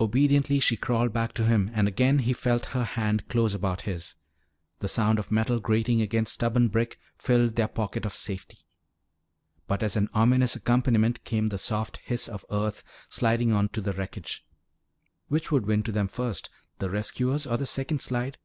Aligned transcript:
Obediently 0.00 0.60
she 0.60 0.78
crawled 0.78 1.12
back 1.12 1.34
to 1.34 1.44
him 1.44 1.70
and 1.74 1.86
again 1.86 2.20
he 2.20 2.32
felt 2.32 2.64
her 2.72 2.84
hand 2.84 3.28
close 3.28 3.52
about 3.52 3.82
his. 3.82 4.14
The 4.78 4.88
sound 4.88 5.18
of 5.18 5.30
metal 5.30 5.60
grating 5.60 6.00
against 6.00 6.32
stubborn 6.32 6.68
brick 6.68 6.98
filled 7.18 7.54
their 7.56 7.68
pocket 7.68 8.06
of 8.06 8.14
safety. 8.14 8.60
But 9.66 9.82
as 9.82 9.94
an 9.94 10.08
ominous 10.14 10.56
accompaniment 10.56 11.22
came 11.24 11.50
the 11.50 11.58
soft 11.58 11.98
hiss 11.98 12.28
of 12.30 12.46
earth 12.50 12.82
sliding 13.10 13.52
onto 13.52 13.82
the 13.82 13.92
wreckage. 13.92 14.42
Which 15.26 15.52
would 15.52 15.66
win 15.66 15.82
to 15.82 15.92
them 15.92 16.08
first, 16.08 16.48
the 16.78 16.88
rescuers 16.88 17.46
or 17.46 17.58
the 17.58 17.66
second 17.66 18.00
slide? 18.00 18.38